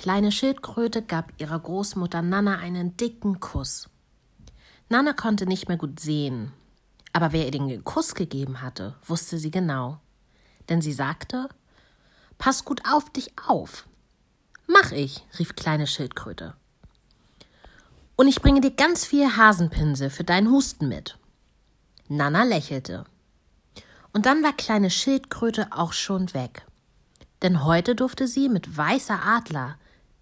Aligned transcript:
Kleine 0.00 0.32
Schildkröte 0.32 1.02
gab 1.02 1.30
ihrer 1.36 1.58
Großmutter 1.58 2.22
Nana 2.22 2.56
einen 2.56 2.96
dicken 2.96 3.38
Kuss. 3.38 3.90
Nana 4.88 5.12
konnte 5.12 5.44
nicht 5.44 5.68
mehr 5.68 5.76
gut 5.76 6.00
sehen, 6.00 6.52
aber 7.12 7.32
wer 7.32 7.44
ihr 7.44 7.50
den 7.50 7.84
Kuss 7.84 8.14
gegeben 8.14 8.62
hatte, 8.62 8.96
wusste 9.04 9.38
sie 9.38 9.50
genau. 9.50 10.00
Denn 10.70 10.80
sie 10.80 10.94
sagte, 10.94 11.50
Pass 12.38 12.64
gut 12.64 12.80
auf 12.90 13.10
dich 13.10 13.34
auf. 13.46 13.86
Mach 14.66 14.90
ich, 14.90 15.22
rief 15.38 15.54
kleine 15.54 15.86
Schildkröte. 15.86 16.54
Und 18.16 18.26
ich 18.26 18.40
bringe 18.40 18.62
dir 18.62 18.70
ganz 18.70 19.04
viel 19.04 19.36
Hasenpinsel 19.36 20.08
für 20.08 20.24
deinen 20.24 20.50
Husten 20.50 20.88
mit. 20.88 21.18
Nana 22.08 22.44
lächelte. 22.44 23.04
Und 24.14 24.24
dann 24.24 24.42
war 24.42 24.54
kleine 24.54 24.88
Schildkröte 24.88 25.68
auch 25.72 25.92
schon 25.92 26.32
weg. 26.32 26.64
Denn 27.42 27.64
heute 27.64 27.94
durfte 27.94 28.26
sie 28.26 28.48
mit 28.48 28.78
weißer 28.78 29.22
Adler, 29.22 29.76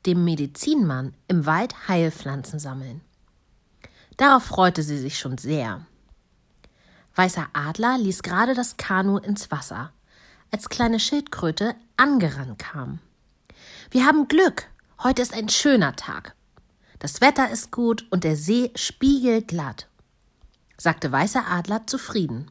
dem 0.07 0.25
Medizinmann, 0.25 1.15
im 1.27 1.47
Wald 1.47 1.89
Heilpflanzen 1.89 2.59
sammeln. 2.59 3.01
Darauf 4.17 4.45
freute 4.45 4.83
sie 4.83 4.99
sich 4.99 5.19
schon 5.19 5.39
sehr. 5.39 5.87
Weißer 7.15 7.49
Adler 7.53 7.99
ließ 7.99 8.23
gerade 8.23 8.55
das 8.55 8.77
Kanu 8.77 9.19
ins 9.19 9.51
Wasser, 9.51 9.93
als 10.51 10.69
kleine 10.69 11.01
Schildkröte 11.01 11.75
angerannt 11.97 12.59
kam. 12.59 13.01
Wir 13.91 14.07
haben 14.07 14.29
Glück. 14.29 14.67
Heute 15.03 15.23
ist 15.23 15.35
ein 15.35 15.49
schöner 15.49 15.95
Tag. 15.97 16.35
Das 16.99 17.21
Wetter 17.21 17.51
ist 17.51 17.71
gut 17.71 18.07
und 18.11 18.25
der 18.25 18.37
See 18.37 18.73
spiegelglatt 18.75 19.89
sagte 20.79 21.11
Weißer 21.13 21.47
Adler 21.47 21.87
zufrieden. 21.87 22.51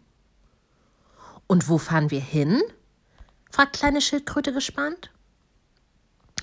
Und 1.47 1.69
wo 1.69 1.77
fahren 1.77 2.11
wir 2.11 2.19
hin? 2.19 2.61
fragt 3.49 3.77
kleine 3.77 4.01
Schildkröte 4.01 4.53
gespannt. 4.53 5.11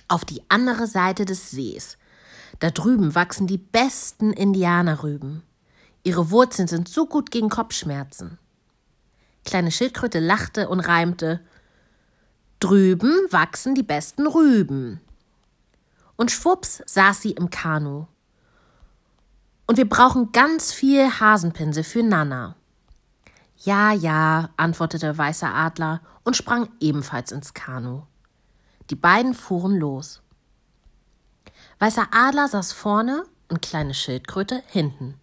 Auf 0.09 0.25
die 0.25 0.43
andere 0.49 0.87
Seite 0.87 1.25
des 1.25 1.51
Sees. 1.51 1.97
Da 2.61 2.71
drüben 2.71 3.15
wachsen 3.15 3.47
die 3.47 3.59
besten 3.59 4.33
Indianerrüben. 4.33 5.43
Ihre 6.03 6.31
Wurzeln 6.31 6.69
sind 6.69 6.89
so 6.89 7.07
gut 7.07 7.31
gegen 7.31 7.49
Kopfschmerzen. 7.49 8.39
Kleine 9.45 9.71
Schildkröte 9.71 10.21
lachte 10.21 10.69
und 10.69 10.81
reimte 10.81 11.41
Drüben 12.61 13.27
wachsen 13.31 13.75
die 13.75 13.83
besten 13.83 14.27
Rüben. 14.27 15.01
Und 16.17 16.31
schwupps 16.31 16.83
saß 16.87 17.21
sie 17.21 17.33
im 17.33 17.51
Kanu. 17.51 18.07
Und 19.67 19.77
wir 19.77 19.89
brauchen 19.89 20.33
ganz 20.33 20.73
viel 20.73 21.11
Hasenpinsel 21.21 21.85
für 21.85 22.03
Nana. 22.03 22.57
Ja, 23.59 23.93
ja, 23.93 24.51
antwortete 24.57 25.17
Weißer 25.17 25.55
Adler 25.55 26.01
und 26.23 26.37
sprang 26.37 26.69
ebenfalls 26.81 27.33
ins 27.33 27.55
Kanu. 27.55 28.03
Die 28.91 28.97
beiden 28.97 29.35
fuhren 29.35 29.79
los. 29.79 30.23
Weißer 31.79 32.09
Adler 32.13 32.49
saß 32.49 32.73
vorne 32.73 33.25
und 33.49 33.63
kleine 33.63 33.95
Schildkröte 33.95 34.63
hinten. 34.67 35.21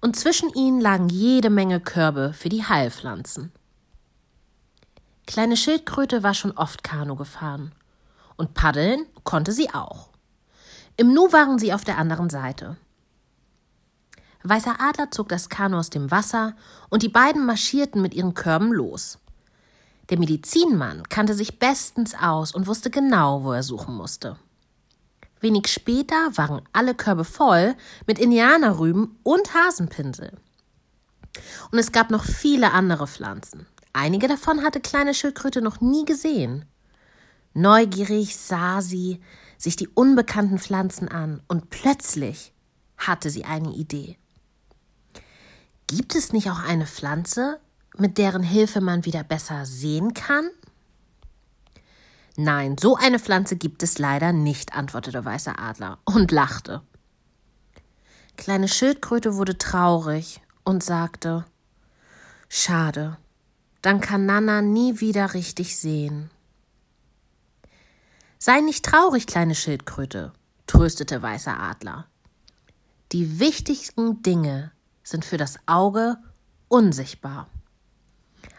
Und 0.00 0.16
zwischen 0.16 0.52
ihnen 0.54 0.80
lagen 0.80 1.08
jede 1.08 1.50
Menge 1.50 1.80
Körbe 1.80 2.32
für 2.32 2.48
die 2.48 2.64
Heilpflanzen. 2.64 3.52
Kleine 5.26 5.56
Schildkröte 5.56 6.22
war 6.22 6.34
schon 6.34 6.52
oft 6.52 6.82
Kanu 6.82 7.16
gefahren. 7.16 7.72
Und 8.36 8.54
paddeln 8.54 9.04
konnte 9.24 9.52
sie 9.52 9.74
auch. 9.74 10.10
Im 10.96 11.12
Nu 11.12 11.32
waren 11.32 11.58
sie 11.58 11.74
auf 11.74 11.84
der 11.84 11.98
anderen 11.98 12.30
Seite. 12.30 12.76
Weißer 14.44 14.80
Adler 14.80 15.10
zog 15.10 15.28
das 15.28 15.48
Kanu 15.48 15.78
aus 15.78 15.90
dem 15.90 16.10
Wasser 16.10 16.54
und 16.88 17.02
die 17.02 17.08
beiden 17.08 17.44
marschierten 17.44 18.00
mit 18.00 18.14
ihren 18.14 18.34
Körben 18.34 18.72
los. 18.72 19.18
Der 20.10 20.18
Medizinmann 20.18 21.02
kannte 21.08 21.34
sich 21.34 21.58
bestens 21.58 22.14
aus 22.14 22.52
und 22.52 22.66
wusste 22.66 22.90
genau, 22.90 23.44
wo 23.44 23.52
er 23.52 23.62
suchen 23.62 23.94
musste. 23.94 24.38
Wenig 25.40 25.68
später 25.68 26.36
waren 26.36 26.62
alle 26.72 26.94
Körbe 26.94 27.24
voll 27.24 27.76
mit 28.06 28.18
Indianerrüben 28.18 29.18
und 29.22 29.54
Hasenpinsel. 29.54 30.32
Und 31.70 31.78
es 31.78 31.92
gab 31.92 32.10
noch 32.10 32.24
viele 32.24 32.72
andere 32.72 33.06
Pflanzen. 33.06 33.66
Einige 33.92 34.28
davon 34.28 34.62
hatte 34.62 34.80
kleine 34.80 35.14
Schildkröte 35.14 35.60
noch 35.60 35.80
nie 35.80 36.04
gesehen. 36.04 36.64
Neugierig 37.54 38.36
sah 38.36 38.80
sie 38.80 39.20
sich 39.56 39.76
die 39.76 39.88
unbekannten 39.88 40.58
Pflanzen 40.58 41.08
an 41.08 41.42
und 41.48 41.70
plötzlich 41.70 42.52
hatte 42.96 43.30
sie 43.30 43.44
eine 43.44 43.72
Idee. 43.72 44.16
Gibt 45.86 46.14
es 46.14 46.32
nicht 46.32 46.50
auch 46.50 46.60
eine 46.60 46.86
Pflanze, 46.86 47.60
mit 48.00 48.18
deren 48.18 48.42
Hilfe 48.42 48.80
man 48.80 49.04
wieder 49.04 49.24
besser 49.24 49.66
sehen 49.66 50.14
kann? 50.14 50.50
Nein, 52.36 52.76
so 52.78 52.94
eine 52.96 53.18
Pflanze 53.18 53.56
gibt 53.56 53.82
es 53.82 53.98
leider 53.98 54.32
nicht, 54.32 54.72
antwortete 54.72 55.24
Weißer 55.24 55.58
Adler 55.58 55.98
und 56.04 56.30
lachte. 56.30 56.82
Kleine 58.36 58.68
Schildkröte 58.68 59.34
wurde 59.34 59.58
traurig 59.58 60.40
und 60.64 60.84
sagte 60.84 61.44
Schade, 62.48 63.18
dann 63.82 64.00
kann 64.00 64.26
Nana 64.26 64.62
nie 64.62 65.00
wieder 65.00 65.34
richtig 65.34 65.76
sehen. 65.76 66.30
Sei 68.38 68.60
nicht 68.60 68.84
traurig, 68.84 69.26
kleine 69.26 69.56
Schildkröte, 69.56 70.32
tröstete 70.68 71.20
Weißer 71.20 71.58
Adler. 71.58 72.06
Die 73.10 73.40
wichtigsten 73.40 74.22
Dinge 74.22 74.70
sind 75.02 75.24
für 75.24 75.38
das 75.38 75.58
Auge 75.66 76.18
unsichtbar. 76.68 77.48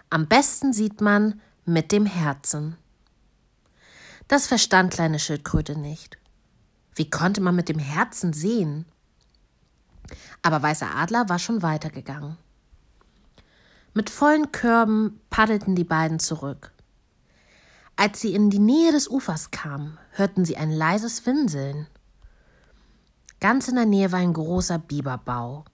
Am 0.09 0.27
besten 0.27 0.73
sieht 0.73 1.01
man 1.01 1.39
mit 1.65 1.91
dem 1.91 2.05
Herzen. 2.05 2.75
Das 4.27 4.47
verstand 4.47 4.93
kleine 4.93 5.19
Schildkröte 5.19 5.77
nicht. 5.77 6.17
Wie 6.95 7.09
konnte 7.09 7.41
man 7.41 7.55
mit 7.55 7.69
dem 7.69 7.79
Herzen 7.79 8.33
sehen? 8.33 8.85
Aber 10.41 10.63
Weißer 10.63 10.95
Adler 10.95 11.29
war 11.29 11.37
schon 11.37 11.61
weitergegangen. 11.61 12.37
Mit 13.93 14.09
vollen 14.09 14.51
Körben 14.51 15.21
paddelten 15.29 15.75
die 15.75 15.83
beiden 15.83 16.19
zurück. 16.19 16.71
Als 17.95 18.21
sie 18.21 18.33
in 18.33 18.49
die 18.49 18.59
Nähe 18.59 18.91
des 18.91 19.09
Ufers 19.09 19.51
kamen, 19.51 19.97
hörten 20.11 20.45
sie 20.45 20.57
ein 20.57 20.71
leises 20.71 21.25
Winseln. 21.25 21.87
Ganz 23.39 23.67
in 23.67 23.75
der 23.75 23.85
Nähe 23.85 24.11
war 24.11 24.19
ein 24.19 24.33
großer 24.33 24.79
Biberbau. 24.79 25.65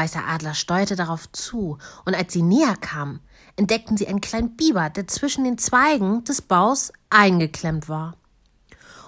Weißer 0.00 0.26
Adler 0.26 0.54
steuerte 0.54 0.96
darauf 0.96 1.30
zu, 1.30 1.76
und 2.06 2.14
als 2.14 2.32
sie 2.32 2.40
näher 2.40 2.74
kamen, 2.80 3.20
entdeckten 3.56 3.98
sie 3.98 4.08
einen 4.08 4.22
kleinen 4.22 4.56
Biber, 4.56 4.88
der 4.88 5.06
zwischen 5.06 5.44
den 5.44 5.58
Zweigen 5.58 6.24
des 6.24 6.40
Baus 6.40 6.90
eingeklemmt 7.10 7.86
war. 7.86 8.16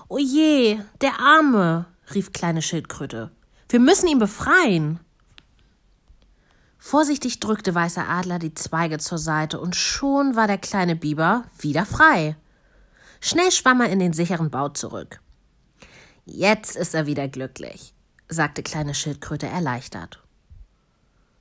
O 0.09 0.19
je, 0.19 0.79
der 1.01 1.19
Arme, 1.19 1.87
rief 2.15 2.35
kleine 2.35 2.61
Schildkröte. 2.61 3.31
Wir 3.71 3.81
müssen 3.81 4.07
ihn 4.07 4.19
befreien. 4.19 5.01
Vorsichtig 6.77 7.41
drückte 7.41 7.75
Weißer 7.75 8.07
Adler 8.07 8.39
die 8.39 8.53
Zweige 8.53 8.99
zur 8.99 9.17
Seite, 9.17 9.61
und 9.61 9.75
schon 9.75 10.37
war 10.37 10.47
der 10.47 10.59
kleine 10.59 10.95
Biber 10.95 11.45
wieder 11.59 11.87
frei. 11.87 12.37
Schnell 13.23 13.51
schwamm 13.51 13.81
er 13.81 13.89
in 13.89 13.99
den 13.99 14.13
sicheren 14.13 14.51
Bau 14.51 14.69
zurück. 14.69 15.23
Jetzt 16.27 16.77
ist 16.77 16.95
er 16.95 17.07
wieder 17.07 17.29
glücklich, 17.29 17.95
sagte 18.29 18.63
kleine 18.63 18.93
Schildkröte 18.93 19.47
erleichtert. 19.47 20.23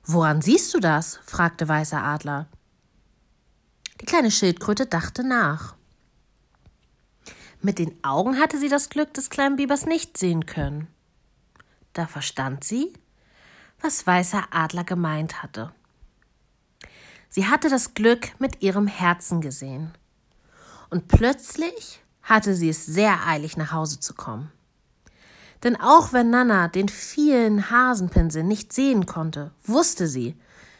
Woran 0.04 0.42
siehst 0.42 0.74
du 0.74 0.80
das? 0.80 1.20
fragte 1.24 1.68
Weißer 1.68 2.02
Adler. 2.02 2.48
Die 4.00 4.06
kleine 4.06 4.30
Schildkröte 4.30 4.86
dachte 4.86 5.22
nach. 5.22 5.76
Mit 7.60 7.78
den 7.78 8.02
Augen 8.02 8.40
hatte 8.40 8.58
sie 8.58 8.68
das 8.68 8.88
Glück 8.88 9.14
des 9.14 9.30
kleinen 9.30 9.56
Bibers 9.56 9.86
nicht 9.86 10.18
sehen 10.18 10.46
können. 10.46 10.88
Da 11.92 12.06
verstand 12.08 12.64
sie, 12.64 12.92
was 13.80 14.04
Weißer 14.06 14.48
Adler 14.50 14.82
gemeint 14.82 15.42
hatte. 15.42 15.72
Sie 17.28 17.46
hatte 17.46 17.68
das 17.68 17.94
Glück 17.94 18.38
mit 18.40 18.62
ihrem 18.62 18.88
Herzen 18.88 19.40
gesehen. 19.40 19.92
Und 20.90 21.06
plötzlich 21.06 22.02
hatte 22.22 22.54
sie 22.54 22.68
es 22.68 22.84
sehr 22.84 23.26
eilig, 23.26 23.56
nach 23.56 23.72
Hause 23.72 24.00
zu 24.00 24.14
kommen. 24.14 24.50
Denn 25.62 25.76
auch 25.76 26.12
wenn 26.12 26.30
Nana 26.30 26.68
den 26.68 26.88
vielen 26.88 27.70
Hasenpinsel 27.70 28.42
nicht 28.42 28.72
sehen 28.72 29.06
konnte, 29.06 29.52
wusste 29.64 30.08
sie, 30.08 30.36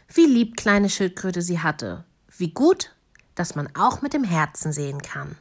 wie 0.08 0.26
lieb 0.26 0.56
kleine 0.56 0.90
Schildkröte 0.90 1.40
sie 1.40 1.60
hatte, 1.60 2.04
wie 2.36 2.50
gut, 2.50 2.94
dass 3.34 3.54
man 3.54 3.68
auch 3.76 4.02
mit 4.02 4.12
dem 4.12 4.24
Herzen 4.24 4.72
sehen 4.72 5.00
kann. 5.00 5.36